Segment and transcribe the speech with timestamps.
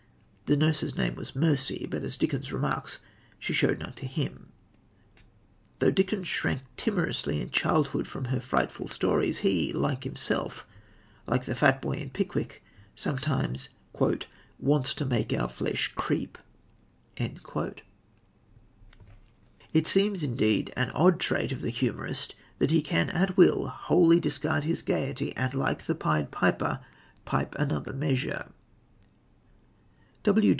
[0.51, 2.99] The nurse's name was Mercy, but, as Dickens remarks,
[3.39, 4.51] she showed none to him.
[5.79, 10.67] Though Dickens shrank timorously in childhood from her frightful stories, he himself,
[11.25, 12.61] like the fat boy in Pickwick,
[12.97, 13.69] sometimes
[14.59, 16.37] "wants to make our flesh creep."
[17.17, 17.31] It
[19.87, 24.65] seems, indeed, an odd trait of the humorist that he can at will wholly discard
[24.65, 26.81] his gaiety, and, like the Pied Piper,
[27.23, 28.51] pipe to another measure.